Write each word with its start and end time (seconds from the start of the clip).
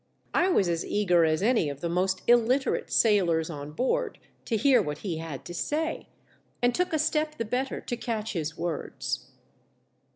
I 0.33 0.49
was 0.49 0.67
as 0.67 0.83
eager 0.83 1.25
as 1.25 1.43
any 1.43 1.69
of 1.69 1.81
the 1.81 1.87
most 1.87 2.23
illiterate 2.25 2.91
sailors 2.91 3.51
on 3.51 3.71
board 3.73 4.17
to 4.45 4.57
hear 4.57 4.81
what 4.81 4.99
he 5.05 5.19
had 5.19 5.45
to 5.45 5.53
say, 5.53 6.09
and 6.59 6.73
took 6.73 6.91
a 6.91 6.97
step 6.97 7.37
the 7.37 7.45
better 7.45 7.79
to 7.81 7.95
catch 7.95 8.33
his 8.33 8.57
words. 8.57 9.29